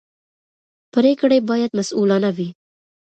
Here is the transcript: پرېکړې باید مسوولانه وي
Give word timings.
پرېکړې 0.93 1.37
باید 1.49 1.71
مسوولانه 1.77 2.29
وي 2.37 2.49